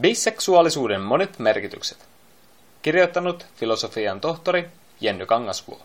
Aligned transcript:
Biseksuaalisuuden 0.00 1.00
monet 1.00 1.38
merkitykset. 1.38 1.98
Kirjoittanut 2.82 3.46
filosofian 3.56 4.20
tohtori 4.20 4.68
Jenny 5.00 5.26
Kangasvuo. 5.26 5.80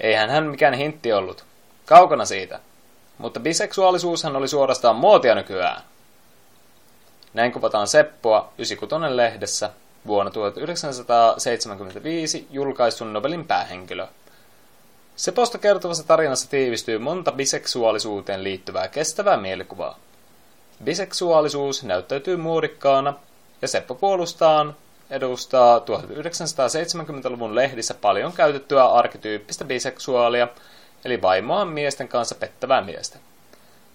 Eihän 0.00 0.30
hän 0.30 0.46
mikään 0.46 0.74
hintti 0.74 1.12
ollut. 1.12 1.44
Kaukana 1.86 2.24
siitä. 2.24 2.60
Mutta 3.18 3.40
biseksuaalisuushan 3.40 4.36
oli 4.36 4.48
suorastaan 4.48 4.96
muotia 4.96 5.34
nykyään. 5.34 5.82
Näin 7.34 7.52
kuvataan 7.52 7.88
Seppoa 7.88 8.52
96 8.58 9.16
lehdessä 9.16 9.70
vuonna 10.06 10.30
1975 10.30 12.46
julkaistun 12.50 13.12
novelin 13.12 13.46
päähenkilö. 13.46 14.06
Seposta 15.16 15.58
kertovassa 15.58 16.06
tarinassa 16.06 16.50
tiivistyy 16.50 16.98
monta 16.98 17.32
biseksuaalisuuteen 17.32 18.44
liittyvää 18.44 18.88
kestävää 18.88 19.36
mielikuvaa. 19.36 19.98
Biseksuaalisuus 20.84 21.84
näyttäytyy 21.84 22.36
muodikkaana, 22.36 23.14
ja 23.62 23.68
Seppo 23.68 23.94
puolustaan 23.94 24.76
edustaa 25.10 25.78
1970-luvun 25.78 27.54
lehdissä 27.54 27.94
paljon 27.94 28.32
käytettyä 28.32 28.84
arkityyppistä 28.84 29.64
biseksuaalia, 29.64 30.48
eli 31.04 31.22
vaimoa 31.22 31.64
miesten 31.64 32.08
kanssa 32.08 32.34
pettävää 32.34 32.82
miestä. 32.82 33.18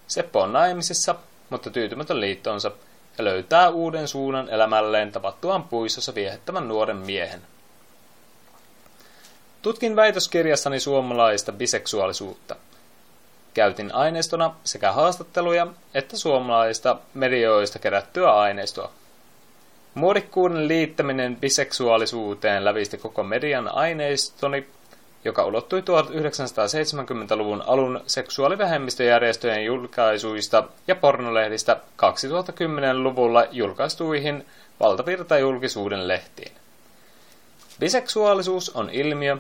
Seppo 0.08 0.42
on 0.42 0.54
naimisissa, 0.54 1.16
mutta 1.50 1.70
tyytymätön 1.70 2.22
liittonsa, 2.22 2.72
ja 3.18 3.24
löytää 3.24 3.70
uuden 3.70 4.08
suunnan 4.08 4.50
elämälleen 4.50 5.12
tavattuaan 5.12 5.64
puistossa 5.64 6.16
viehettävän 6.16 6.68
nuoren 6.68 6.98
miehen. 6.98 7.42
Tutkin 9.62 9.96
väitöskirjassani 9.96 10.80
suomalaista 10.80 11.52
biseksuaalisuutta– 11.52 12.56
Käytin 13.56 13.96
aineistona 13.96 14.56
sekä 14.64 14.92
haastatteluja 14.92 15.68
että 15.94 16.18
suomalaista 16.18 16.98
medioista 17.14 17.80
kerättyä 17.80 18.34
aineistoa. 18.34 18.92
Muodikkuuden 19.94 20.68
liittäminen 20.68 21.36
biseksuaalisuuteen 21.36 22.66
lävisti 22.66 22.98
koko 22.98 23.24
median 23.24 23.68
aineistoni, 23.76 24.68
joka 25.26 25.46
ulottui 25.46 25.82
1970-luvun 25.82 27.64
alun 27.68 28.02
seksuaalivähemmistöjärjestöjen 28.08 29.66
julkaisuista 29.66 30.64
ja 30.88 30.96
pornolehdistä 30.96 31.78
2010-luvulla 31.98 33.46
julkaistuihin 33.52 34.46
valtavirtajulkisuuden 34.80 36.08
lehtiin. 36.08 36.52
Biseksuaalisuus 37.80 38.70
on 38.70 38.90
ilmiö, 38.90 39.38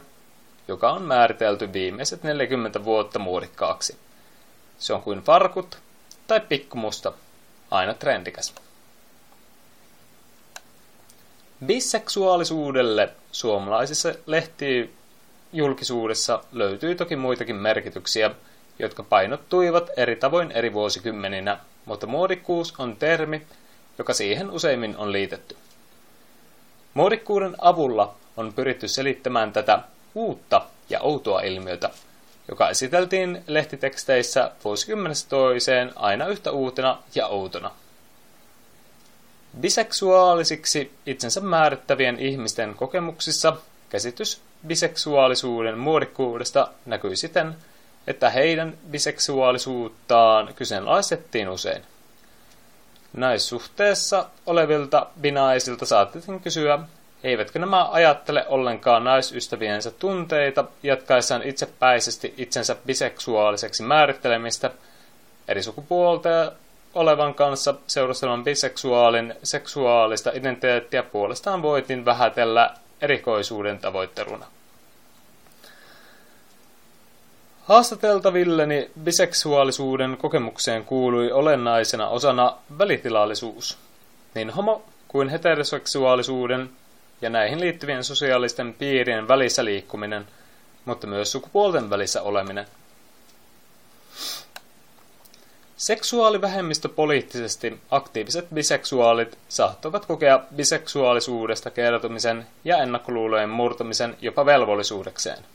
joka 0.67 0.91
on 0.91 1.01
määritelty 1.01 1.73
viimeiset 1.73 2.23
40 2.23 2.85
vuotta 2.85 3.19
muodikkaaksi. 3.19 4.04
Se 4.79 4.93
on 4.93 5.01
kuin 5.01 5.21
farkut 5.21 5.77
tai 6.27 6.39
pikkumusta, 6.39 7.13
aina 7.71 7.93
trendikäs. 7.93 8.53
Biseksuaalisuudelle 11.65 13.13
suomalaisissa 13.31 14.13
lehtijulkisuudessa 14.25 16.43
löytyy 16.51 16.95
toki 16.95 17.15
muitakin 17.15 17.55
merkityksiä, 17.55 18.31
jotka 18.79 19.03
painottuivat 19.03 19.89
eri 19.97 20.15
tavoin 20.15 20.51
eri 20.51 20.73
vuosikymmeninä, 20.73 21.59
mutta 21.85 22.07
muodikkuus 22.07 22.73
on 22.77 22.95
termi, 22.95 23.41
joka 23.97 24.13
siihen 24.13 24.51
useimmin 24.51 24.97
on 24.97 25.11
liitetty. 25.11 25.57
Muodikkuuden 26.93 27.55
avulla 27.61 28.15
on 28.37 28.53
pyritty 28.53 28.87
selittämään 28.87 29.53
tätä 29.53 29.79
uutta 30.15 30.61
ja 30.89 31.01
outoa 31.01 31.41
ilmiötä, 31.41 31.89
joka 32.49 32.69
esiteltiin 32.69 33.43
lehtiteksteissä 33.47 34.51
vuosikymmenestä 34.63 35.29
toiseen 35.29 35.91
aina 35.95 36.27
yhtä 36.27 36.51
uutena 36.51 36.97
ja 37.15 37.27
outona. 37.27 37.71
Biseksuaalisiksi 39.59 40.91
itsensä 41.05 41.41
määrittävien 41.41 42.19
ihmisten 42.19 42.73
kokemuksissa 42.73 43.57
käsitys 43.89 44.41
biseksuaalisuuden 44.67 45.77
muodikkuudesta 45.77 46.67
näkyi 46.85 47.15
siten, 47.15 47.55
että 48.07 48.29
heidän 48.29 48.77
biseksuaalisuuttaan 48.91 50.53
kyseenalaistettiin 50.55 51.49
usein. 51.49 51.83
Naissuhteessa 53.13 54.29
olevilta 54.45 55.07
binaisilta 55.21 55.85
saatettiin 55.85 56.39
kysyä, 56.39 56.79
Eivätkö 57.25 57.59
nämä 57.59 57.89
ajattele 57.91 58.45
ollenkaan 58.47 59.03
naisystäviensä 59.03 59.91
tunteita, 59.91 60.65
jatkaessaan 60.83 61.43
itsepäisesti 61.43 62.33
itsensä 62.37 62.75
biseksuaaliseksi 62.85 63.83
määrittelemistä, 63.83 64.71
eri 65.47 65.63
sukupuolta 65.63 66.51
olevan 66.93 67.33
kanssa 67.33 67.75
seurustelevan 67.87 68.43
biseksuaalin 68.43 69.33
seksuaalista 69.43 70.31
identiteettiä 70.33 71.03
puolestaan 71.03 71.61
voitin 71.61 72.05
vähätellä 72.05 72.73
erikoisuuden 73.01 73.79
tavoitteluna. 73.79 74.45
Haastateltavilleni 77.63 78.91
biseksuaalisuuden 79.03 80.17
kokemukseen 80.17 80.85
kuului 80.85 81.31
olennaisena 81.31 82.07
osana 82.07 82.57
välitilallisuus. 82.77 83.77
Niin 84.35 84.49
homo- 84.49 84.83
kuin 85.07 85.29
heteroseksuaalisuuden 85.29 86.69
ja 87.21 87.29
näihin 87.29 87.59
liittyvien 87.59 88.03
sosiaalisten 88.03 88.73
piirien 88.73 89.27
välissä 89.27 89.65
liikkuminen, 89.65 90.27
mutta 90.85 91.07
myös 91.07 91.31
sukupuolten 91.31 91.89
välissä 91.89 92.21
oleminen. 92.21 92.65
Seksuaalivähemmistöpoliittisesti 95.77 97.79
aktiiviset 97.91 98.47
biseksuaalit 98.53 99.37
saattoivat 99.47 100.05
kokea 100.05 100.39
biseksuaalisuudesta 100.55 101.71
kertomisen 101.71 102.47
ja 102.63 102.77
ennakkoluulojen 102.77 103.49
murtamisen 103.49 104.17
jopa 104.21 104.45
velvollisuudekseen. 104.45 105.45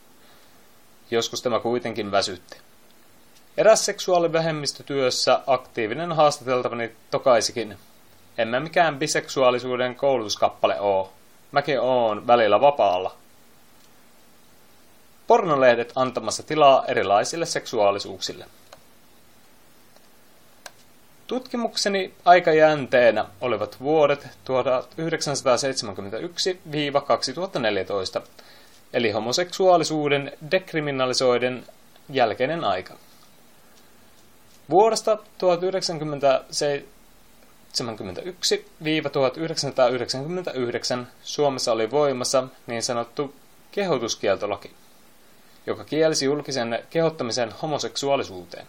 Joskus 1.11 1.43
tämä 1.43 1.61
kuitenkin 1.61 2.11
väsytti. 2.11 2.57
Eräs 3.57 3.85
seksuaalivähemmistötyössä 3.85 5.41
aktiivinen 5.47 6.13
haastateltavani 6.13 6.93
tokaisikin, 7.11 7.77
emme 8.39 8.61
mikään 8.61 8.99
biseksuaalisuuden 8.99 9.95
koulutuskappale 9.95 10.81
oo. 10.81 11.13
Mäkin 11.53 11.81
oon 11.81 12.27
välillä 12.27 12.61
vapaalla. 12.61 13.15
Pornolehdet 15.27 15.93
antamassa 15.95 16.43
tilaa 16.43 16.87
erilaisille 16.87 17.47
seksuaalisuuksille. 17.47 18.45
Tutkimukseni 21.27 22.15
aikajänteenä 22.25 23.25
olivat 23.41 23.81
vuodet 23.81 24.25
1971-2014, 24.25 24.29
eli 28.93 29.11
homoseksuaalisuuden 29.11 30.33
dekriminalisoiden 30.51 31.67
jälkeinen 32.09 32.65
aika. 32.65 32.95
Vuodesta 34.71 35.19
1970 35.39 36.45
1971-1999 41.03 41.07
Suomessa 41.23 41.73
oli 41.73 41.91
voimassa 41.91 42.49
niin 42.67 42.83
sanottu 42.83 43.35
kehotuskieltolaki, 43.73 44.71
joka 45.67 45.85
kielsi 45.85 46.25
julkisen 46.25 46.85
kehottamisen 46.91 47.55
homoseksuaalisuuteen. 47.63 48.67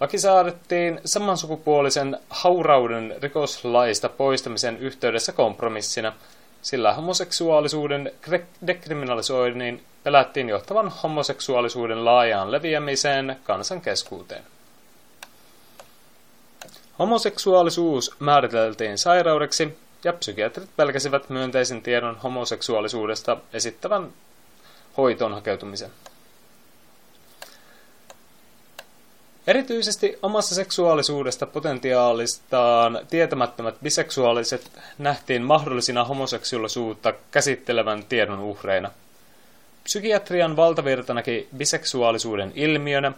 Laki 0.00 0.18
saadettiin 0.18 1.00
samansukupuolisen 1.04 2.18
haurauden 2.30 3.14
rikoslaista 3.22 4.08
poistamisen 4.08 4.78
yhteydessä 4.78 5.32
kompromissina, 5.32 6.12
sillä 6.62 6.92
homoseksuaalisuuden 6.92 8.12
dekriminalisoinnin 8.66 9.84
pelättiin 10.04 10.48
johtavan 10.48 10.92
homoseksuaalisuuden 11.02 12.04
laajaan 12.04 12.52
leviämiseen 12.52 13.36
kansan 13.44 13.80
keskuuteen. 13.80 14.42
Homoseksuaalisuus 16.98 18.14
määriteltiin 18.18 18.98
sairaudeksi 18.98 19.78
ja 20.04 20.12
psykiatrit 20.12 20.70
pelkäsivät 20.76 21.30
myönteisen 21.30 21.82
tiedon 21.82 22.16
homoseksuaalisuudesta 22.16 23.36
esittävän 23.52 24.12
hoitoon 24.96 25.34
hakeutumisen. 25.34 25.90
Erityisesti 29.46 30.18
omassa 30.22 30.54
seksuaalisuudesta 30.54 31.46
potentiaalistaan 31.46 33.00
tietämättömät 33.10 33.74
biseksuaaliset 33.82 34.70
nähtiin 34.98 35.42
mahdollisina 35.42 36.04
homoseksuaalisuutta 36.04 37.12
käsittelevän 37.30 38.04
tiedon 38.04 38.40
uhreina. 38.40 38.90
Psykiatrian 39.84 40.56
valtavirta 40.56 41.14
näki 41.14 41.48
biseksuaalisuuden 41.56 42.52
ilmiönä, 42.54 43.12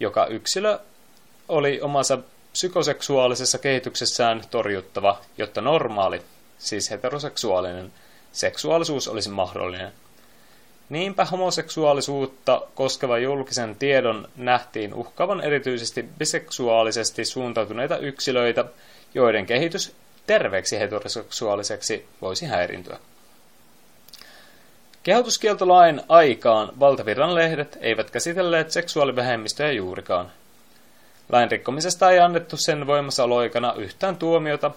joka 0.00 0.26
yksilö 0.26 0.78
oli 1.48 1.80
omassa 1.80 2.18
psykoseksuaalisessa 2.52 3.58
kehityksessään 3.58 4.42
torjuttava, 4.50 5.20
jotta 5.38 5.60
normaali, 5.60 6.22
siis 6.58 6.90
heteroseksuaalinen, 6.90 7.92
seksuaalisuus 8.32 9.08
olisi 9.08 9.30
mahdollinen. 9.30 9.92
Niinpä 10.88 11.24
homoseksuaalisuutta 11.24 12.62
koskeva 12.74 13.18
julkisen 13.18 13.76
tiedon 13.76 14.28
nähtiin 14.36 14.94
uhkaavan 14.94 15.40
erityisesti 15.40 16.02
biseksuaalisesti 16.18 17.24
suuntautuneita 17.24 17.98
yksilöitä 17.98 18.64
joiden 19.14 19.46
kehitys 19.46 19.94
terveeksi 20.26 20.78
heteroseksuaaliseksi 20.78 22.08
voisi 22.20 22.46
häirintyä. 22.46 22.98
Kehotuskieltolain 25.02 26.00
aikaan 26.08 26.80
valtavirran 26.80 27.34
lehdet 27.34 27.78
eivät 27.80 28.10
käsitelleet 28.10 28.70
seksuaalivähemmistöjä 28.70 29.72
juurikaan. 29.72 30.32
Lain 31.28 31.50
rikkomisesta 31.50 32.10
ei 32.10 32.18
annettu 32.18 32.56
sen 32.56 32.86
voimassaoloikana 32.86 33.74
yhtään 33.76 34.16
tuomiota, 34.16 34.70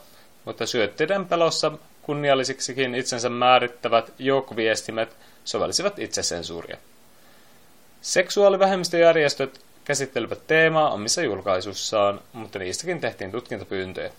mutta 0.45 0.65
syötteiden 0.65 1.25
pelossa 1.25 1.71
kunniallisiksikin 2.01 2.95
itsensä 2.95 3.29
määrittävät 3.29 4.13
joukkoviestimet 4.19 5.17
sovelsivat 5.43 5.99
itsesensuuria. 5.99 6.77
Seksuaalivähemmistöjärjestöt 8.01 9.61
käsittelivät 9.83 10.47
teemaa 10.47 10.91
omissa 10.91 11.21
julkaisussaan, 11.21 12.21
mutta 12.33 12.59
niistäkin 12.59 13.01
tehtiin 13.01 13.31
tutkintapyyntöjä. 13.31 14.11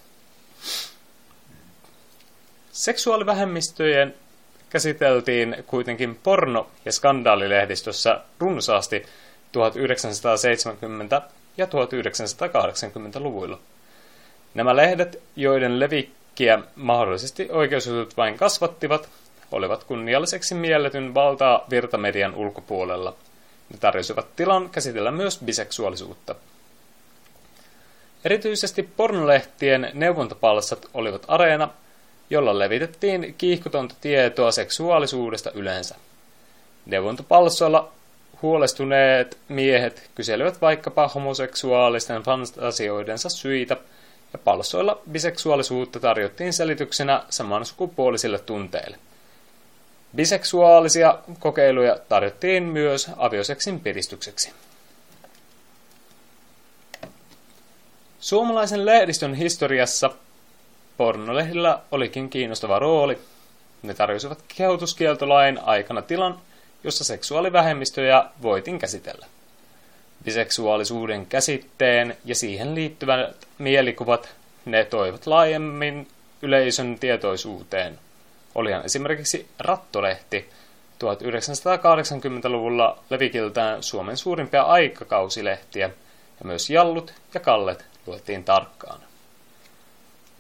Seksuaalivähemmistöjen 2.73 4.15
käsiteltiin 4.71 5.65
kuitenkin 5.67 6.21
porno- 6.23 6.71
ja 6.85 6.93
skandaalilehdistössä 6.93 8.21
runsaasti 8.39 9.07
1970- 9.53 11.23
ja 11.57 11.67
1980-luvuilla. 11.67 13.59
Nämä 14.55 14.77
lehdet, 14.77 15.23
joiden 15.37 15.81
levikkiä 15.81 16.59
mahdollisesti 16.77 17.49
oikeusjutut 17.51 18.17
vain 18.17 18.37
kasvattivat, 18.37 19.09
olivat 19.53 19.85
kunnialliseksi 19.85 20.55
mielletyn 20.55 21.15
valtaa 21.15 21.65
virtamedian 21.71 22.35
ulkopuolella. 22.35 23.15
Ne 23.71 23.79
tarjosivat 23.79 24.37
tilan 24.37 24.71
käsitellä 24.71 25.11
myös 25.11 25.39
biseksuaalisuutta. 25.45 26.35
Erityisesti 28.25 28.83
pornolehtien 28.83 29.91
neuvontapalsat 29.95 30.87
olivat 30.95 31.25
areena, 31.29 31.69
jolla 32.31 32.59
levitettiin 32.59 33.35
kiihkotonta 33.39 33.95
tietoa 34.01 34.51
seksuaalisuudesta 34.51 35.51
yleensä. 35.51 35.95
Neuvontapalstoilla 36.87 37.93
huolestuneet 38.43 39.39
miehet 39.49 40.11
kyselivät 40.15 40.61
vaikkapa 40.61 41.09
homoseksuaalisten 41.09 42.23
fantasioidensa 42.23 43.29
syitä, 43.29 43.77
ja 44.33 44.39
palsoilla 44.39 44.99
biseksuaalisuutta 45.11 46.01
tarjottiin 46.01 46.53
selityksenä 46.53 47.23
samansukupuolisille 47.31 48.39
tunteille. 48.39 48.99
Biseksuaalisia 50.17 51.19
kokeiluja 51.39 51.99
tarjottiin 52.09 52.63
myös 52.63 53.11
avioseksin 53.17 53.81
piristykseksi. 53.81 54.53
Suomalaisen 58.21 58.87
lehdistön 58.87 59.35
historiassa 59.35 60.11
pornolehdillä 60.97 61.81
olikin 61.91 62.31
kiinnostava 62.31 62.79
rooli. 62.79 63.19
Ne 63.83 63.95
tarjosivat 63.95 64.45
kehotuskieltolain 64.57 65.59
aikana 65.65 66.03
tilan, 66.03 66.41
jossa 66.85 67.05
seksuaalivähemmistöjä 67.05 68.25
voitiin 68.43 68.79
käsitellä. 68.79 69.27
Biseksuaalisuuden 70.25 71.27
käsitteen 71.27 72.17
ja 72.25 72.35
siihen 72.35 72.75
liittyvät 72.75 73.49
mielikuvat 73.59 74.35
ne 74.65 74.85
toivat 74.85 75.27
laajemmin 75.27 76.09
yleisön 76.43 76.99
tietoisuuteen. 76.99 77.99
Olihan 78.55 78.85
esimerkiksi 78.85 79.49
Rattolehti 79.59 80.51
1980-luvulla 81.05 82.99
levikiltään 83.11 83.83
Suomen 83.83 84.17
suurimpia 84.17 84.63
aikakausilehtiä, 84.63 85.87
ja 86.41 86.45
myös 86.45 86.71
Jallut 86.71 87.15
ja 87.35 87.41
Kallet 87.41 87.85
luettiin 88.07 88.45
tarkkaan. 88.45 89.01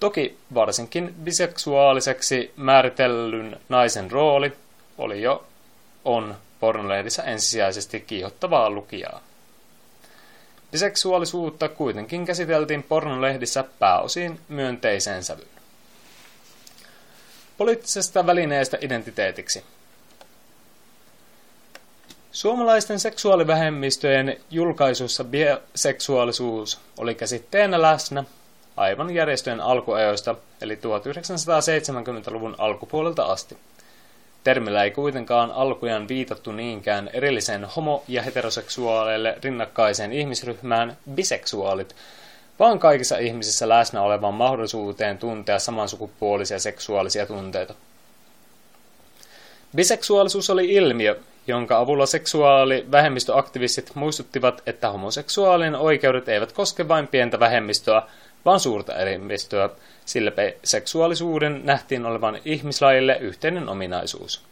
Toki 0.00 0.38
varsinkin 0.54 1.14
biseksuaaliseksi 1.22 2.52
määritellyn 2.56 3.60
naisen 3.68 4.10
rooli 4.10 4.52
oli 4.98 5.22
jo 5.22 5.46
on 6.04 6.36
pornolehdissä 6.60 7.22
ensisijaisesti 7.22 8.00
kiihottavaa 8.00 8.70
lukijaa. 8.70 9.20
Biseksuaalisuutta 10.72 11.68
kuitenkin 11.68 12.26
käsiteltiin 12.26 12.82
pornolehdissä 12.82 13.64
pääosin 13.78 14.40
myönteiseen 14.48 15.24
sävyyn. 15.24 15.48
Poliittisesta 17.58 18.26
välineestä 18.26 18.78
identiteetiksi. 18.80 19.64
Suomalaisten 22.32 23.00
seksuaalivähemmistöjen 23.00 24.36
julkaisussa 24.50 25.24
biseksuaalisuus 25.24 26.80
oli 26.96 27.14
käsitteenä 27.14 27.82
läsnä 27.82 28.24
aivan 28.76 29.14
järjestöjen 29.14 29.60
alkuajoista, 29.60 30.34
eli 30.60 30.74
1970-luvun 30.74 32.54
alkupuolelta 32.58 33.24
asti. 33.24 33.58
Termillä 34.44 34.84
ei 34.84 34.90
kuitenkaan 34.90 35.50
alkujaan 35.50 36.08
viitattu 36.08 36.52
niinkään 36.52 37.10
erilliseen 37.12 37.64
homo- 37.64 38.04
ja 38.08 38.22
heteroseksuaaleille 38.22 39.38
rinnakkaiseen 39.42 40.12
ihmisryhmään 40.12 40.96
biseksuaalit, 41.14 41.94
vaan 42.58 42.78
kaikissa 42.78 43.18
ihmisissä 43.18 43.68
läsnä 43.68 44.02
olevaan 44.02 44.34
mahdollisuuteen 44.34 45.18
tuntea 45.18 45.58
samansukupuolisia 45.58 46.58
seksuaalisia 46.58 47.26
tunteita. 47.26 47.74
Biseksuaalisuus 49.76 50.50
oli 50.50 50.72
ilmiö, 50.72 51.20
jonka 51.46 51.78
avulla 51.78 52.06
seksuaalivähemmistöaktivistit 52.06 53.94
muistuttivat, 53.94 54.62
että 54.66 54.90
homoseksuaalien 54.90 55.74
oikeudet 55.74 56.28
eivät 56.28 56.52
koske 56.52 56.88
vain 56.88 57.08
pientä 57.08 57.40
vähemmistöä, 57.40 58.02
vaan 58.44 58.60
suurta 58.60 58.94
enemmistöä, 58.94 59.70
sillä 60.04 60.32
seksuaalisuuden 60.64 61.60
nähtiin 61.64 62.06
olevan 62.06 62.38
ihmislajille 62.44 63.16
yhteinen 63.20 63.68
ominaisuus. 63.68 64.42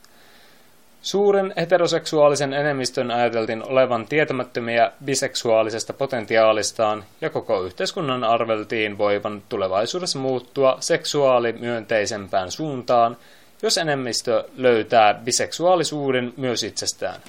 Suuren 1.02 1.54
heteroseksuaalisen 1.56 2.52
enemmistön 2.52 3.10
ajateltiin 3.10 3.64
olevan 3.64 4.06
tietämättömiä 4.06 4.92
biseksuaalisesta 5.04 5.92
potentiaalistaan 5.92 7.04
ja 7.20 7.30
koko 7.30 7.62
yhteiskunnan 7.62 8.24
arveltiin 8.24 8.98
voivan 8.98 9.42
tulevaisuudessa 9.48 10.18
muuttua 10.18 10.76
seksuaalimyönteisempään 10.80 12.50
suuntaan, 12.50 13.16
jos 13.62 13.78
enemmistö 13.78 14.44
löytää 14.56 15.14
biseksuaalisuuden 15.14 16.34
myös 16.36 16.62
itsestään. 16.62 17.20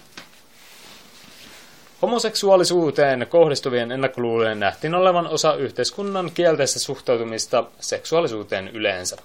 Homoseksuaalisuuteen 2.01 3.27
kohdistuvien 3.30 3.92
ennakkoluulojen 3.92 4.59
nähtiin 4.59 4.95
olevan 4.95 5.27
osa 5.27 5.56
yhteiskunnan 5.56 6.31
kielteistä 6.33 6.80
suhtautumista 6.80 7.63
seksuaalisuuteen 7.80 8.68
yleensä. 8.68 9.18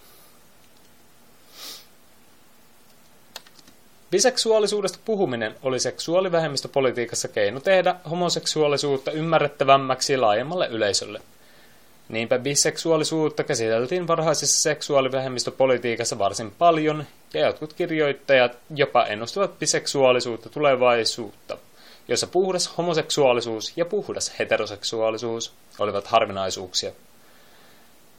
Biseksuaalisuudesta 4.10 4.98
puhuminen 5.04 5.54
oli 5.62 5.80
seksuaalivähemmistöpolitiikassa 5.80 7.28
keino 7.28 7.60
tehdä 7.60 7.94
homoseksuaalisuutta 8.10 9.10
ymmärrettävämmäksi 9.10 10.16
laajemmalle 10.16 10.68
yleisölle. 10.68 11.20
Niinpä 12.08 12.38
biseksuaalisuutta 12.38 13.44
käsiteltiin 13.44 14.06
varhaisessa 14.06 14.60
seksuaalivähemmistöpolitiikassa 14.60 16.18
varsin 16.18 16.50
paljon, 16.50 17.04
ja 17.34 17.46
jotkut 17.46 17.72
kirjoittajat 17.72 18.58
jopa 18.74 19.04
ennustivat 19.04 19.58
biseksuaalisuutta 19.58 20.48
tulevaisuutta 20.48 21.58
jossa 22.08 22.26
puhdas 22.26 22.78
homoseksuaalisuus 22.78 23.72
ja 23.76 23.84
puhdas 23.84 24.32
heteroseksuaalisuus 24.38 25.52
olivat 25.78 26.06
harvinaisuuksia. 26.06 26.92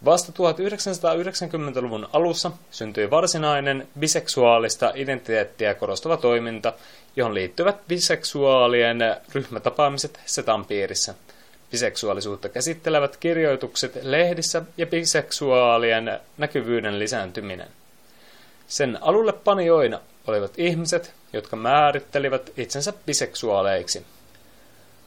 Vasta 0.05 0.31
1990-luvun 0.31 2.09
alussa 2.13 2.51
syntyi 2.71 3.09
varsinainen 3.09 3.87
biseksuaalista 3.99 4.91
identiteettiä 4.95 5.73
korostava 5.73 6.17
toiminta, 6.17 6.73
johon 7.15 7.33
liittyvät 7.33 7.87
biseksuaalien 7.87 8.99
ryhmätapaamiset 9.33 10.19
Setan 10.25 10.65
piirissä, 10.65 11.15
biseksuaalisuutta 11.71 12.49
käsittelevät 12.49 13.17
kirjoitukset 13.17 13.99
lehdissä 14.03 14.61
ja 14.77 14.87
biseksuaalien 14.87 16.19
näkyvyyden 16.37 16.99
lisääntyminen. 16.99 17.67
Sen 18.67 18.97
alulle 19.01 19.33
panijoina 19.33 19.99
olivat 20.27 20.53
ihmiset, 20.57 21.13
jotka 21.33 21.55
määrittelivät 21.55 22.51
itsensä 22.57 22.93
biseksuaaleiksi. 23.05 24.05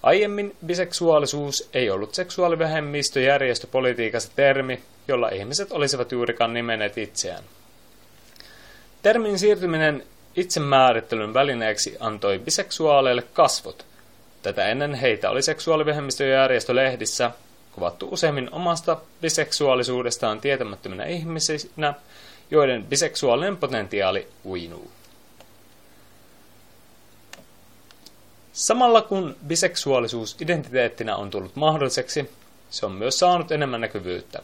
Aiemmin 0.02 0.56
biseksuaalisuus 0.66 1.68
ei 1.74 1.90
ollut 1.90 2.14
seksuaalivähemmistöjärjestöpolitiikassa 2.14 4.32
termi, 4.36 4.80
jolla 5.08 5.28
ihmiset 5.28 5.72
olisivat 5.72 6.12
juurikaan 6.12 6.54
nimenneet 6.54 6.98
itseään. 6.98 7.44
Termin 9.02 9.38
siirtyminen 9.38 10.04
itsemäärittelyn 10.36 11.34
välineeksi 11.34 11.96
antoi 12.00 12.38
biseksuaaleille 12.38 13.22
kasvot. 13.22 13.86
Tätä 14.42 14.68
ennen 14.68 14.94
heitä 14.94 15.30
oli 15.30 15.42
seksuaalivähemmistöjärjestölehdissä 15.42 17.30
kuvattu 17.72 18.08
useimmin 18.10 18.48
omasta 18.52 18.96
biseksuaalisuudestaan 19.20 20.40
tietämättöminä 20.40 21.04
ihmisinä, 21.04 21.94
joiden 22.50 22.84
biseksuaalinen 22.84 23.56
potentiaali 23.56 24.28
uinuu. 24.44 24.90
Samalla 28.60 29.02
kun 29.02 29.36
biseksuaalisuus 29.46 30.36
identiteettinä 30.40 31.16
on 31.16 31.30
tullut 31.30 31.56
mahdolliseksi, 31.56 32.30
se 32.70 32.86
on 32.86 32.92
myös 32.92 33.18
saanut 33.18 33.52
enemmän 33.52 33.80
näkyvyyttä. 33.80 34.42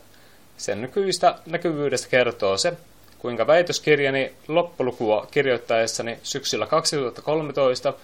Sen 0.57 0.83
nykyistä 0.83 1.39
näkyvyydestä 1.47 2.09
kertoo 2.09 2.57
se, 2.57 2.73
kuinka 3.19 3.47
väitöskirjani 3.47 4.33
loppulukua 4.49 5.27
kirjoittaessani 5.31 6.19
syksyllä 6.23 6.67
2013 6.67 7.95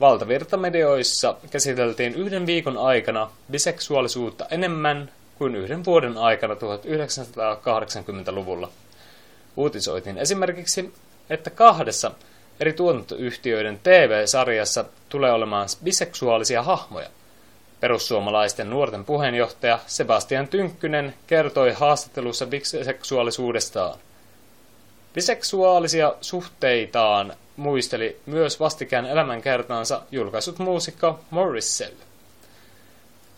valtavirtamedioissa 0.00 1.36
käsiteltiin 1.50 2.14
yhden 2.14 2.46
viikon 2.46 2.78
aikana 2.78 3.30
biseksuaalisuutta 3.50 4.46
enemmän 4.50 5.12
kuin 5.38 5.56
yhden 5.56 5.84
vuoden 5.84 6.18
aikana 6.18 6.54
1980-luvulla. 6.54 8.68
Uutisoitiin 9.56 10.18
esimerkiksi, 10.18 10.94
että 11.30 11.50
kahdessa 11.50 12.10
eri 12.60 12.72
tuotantoyhtiöiden 12.72 13.80
TV-sarjassa 13.82 14.84
tulee 15.08 15.32
olemaan 15.32 15.68
biseksuaalisia 15.84 16.62
hahmoja. 16.62 17.08
Perussuomalaisten 17.80 18.70
nuorten 18.70 19.04
puheenjohtaja 19.04 19.78
Sebastian 19.86 20.48
Tynkkynen 20.48 21.14
kertoi 21.26 21.72
haastattelussa 21.72 22.46
biseksuaalisuudestaan. 22.46 23.98
Biseksuaalisia 25.14 26.14
suhteitaan 26.20 27.36
muisteli 27.56 28.20
myös 28.26 28.60
vastikään 28.60 29.06
elämänkertaansa 29.06 30.02
julkaisut 30.12 30.58
muusikko 30.58 31.20
Morrissey. 31.30 31.96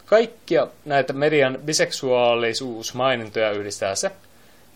Kaikkia 0.07 0.67
näitä 0.85 1.13
median 1.13 1.59
biseksuaalisuusmainintoja 1.65 3.51
yhdistää 3.51 3.95
se, 3.95 4.11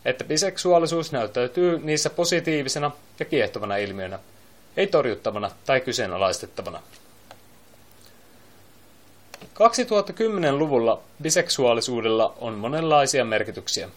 että 0.05 0.25
biseksuaalisuus 0.25 1.13
näyttäytyy 1.13 1.79
niissä 1.83 2.11
positiivisena 2.11 2.91
ja 3.19 3.25
kiehtovana 3.25 3.77
ilmiönä, 3.77 4.19
ei 4.77 4.87
torjuttavana 4.87 5.51
tai 5.67 5.81
kyseenalaistettavana. 5.81 6.83
2010-luvulla 9.45 11.03
biseksuaalisuudella 11.23 12.35
on 12.41 12.55
monenlaisia 12.55 13.25
merkityksiä. 13.25 13.89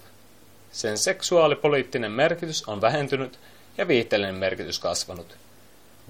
Sen 0.72 0.98
seksuaalipoliittinen 0.98 2.12
merkitys 2.12 2.64
on 2.68 2.82
vähentynyt 2.82 3.40
ja 3.78 3.88
viihteellinen 3.88 4.36
merkitys 4.36 4.80
kasvanut. 4.80 5.38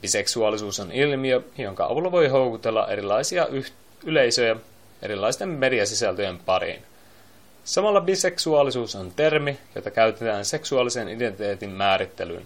Biseksuaalisuus 0.01 0.79
on 0.79 0.91
ilmiö, 0.91 1.41
jonka 1.57 1.85
avulla 1.85 2.11
voi 2.11 2.27
houkutella 2.27 2.87
erilaisia 2.87 3.47
yleisöjä 4.03 4.55
erilaisten 5.01 5.49
mediasisältöjen 5.49 6.39
pariin. 6.39 6.83
Samalla 7.63 8.01
biseksuaalisuus 8.01 8.95
on 8.95 9.11
termi, 9.15 9.57
jota 9.75 9.91
käytetään 9.91 10.45
seksuaalisen 10.45 11.07
identiteetin 11.07 11.69
määrittelyyn. 11.69 12.45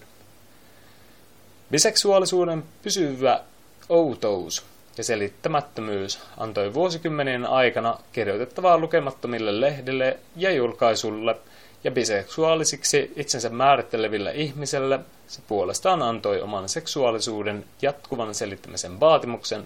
Biseksuaalisuuden 1.71 2.63
pysyvä 2.83 3.41
outous 3.89 4.65
ja 4.97 5.03
selittämättömyys 5.03 6.19
antoi 6.38 6.74
vuosikymmenien 6.74 7.45
aikana 7.45 8.00
kirjoitettavaa 8.12 8.77
lukemattomille 8.77 9.62
lehdille 9.62 10.19
ja 10.36 10.51
julkaisulle, 10.51 11.36
ja 11.83 11.91
biseksuaalisiksi 11.91 13.13
itsensä 13.15 13.50
määritteleville 13.50 14.31
ihmiselle 14.36 15.00
se 15.27 15.41
puolestaan 15.47 16.01
antoi 16.01 16.41
oman 16.41 16.69
seksuaalisuuden 16.69 17.65
jatkuvan 17.81 18.36
selittämisen 18.36 19.00
vaatimuksen, 19.00 19.63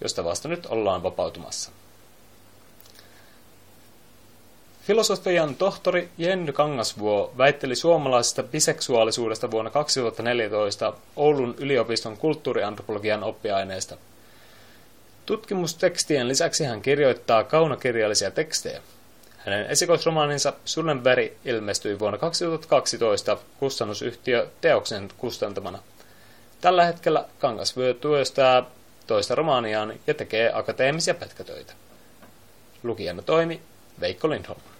josta 0.00 0.24
vasta 0.24 0.48
nyt 0.48 0.66
ollaan 0.66 1.02
vapautumassa. 1.02 1.70
Filosofian 4.86 5.54
tohtori 5.54 6.08
Jenny 6.18 6.52
Kangasvuo 6.52 7.32
väitteli 7.38 7.76
suomalaisesta 7.76 8.42
biseksuaalisuudesta 8.42 9.50
vuonna 9.50 9.70
2014 9.70 10.92
Oulun 11.16 11.54
yliopiston 11.58 12.16
kulttuuriantropologian 12.16 13.22
oppiaineesta. 13.24 13.96
Tutkimustekstien 15.26 16.28
lisäksi 16.28 16.64
hän 16.64 16.82
kirjoittaa 16.82 17.44
kaunokirjallisia 17.44 18.30
tekstejä. 18.30 18.82
Hänen 19.38 19.66
esikoisromaaninsa 19.66 20.52
Sullenberg 20.64 21.32
ilmestyi 21.44 21.98
vuonna 21.98 22.18
2012 22.18 23.36
kustannusyhtiö 23.60 24.48
Teoksen 24.60 25.08
kustantamana. 25.18 25.78
Tällä 26.60 26.84
hetkellä 26.84 27.24
Kangasvuo 27.38 27.92
työstää 27.92 28.62
toista 29.06 29.34
romaaniaan 29.34 29.94
ja 30.06 30.14
tekee 30.14 30.50
akateemisia 30.54 31.14
pätkätöitä. 31.14 31.72
Lukijana 32.82 33.22
toimi 33.22 33.60
Veikko 34.00 34.30
Lindholm. 34.30 34.73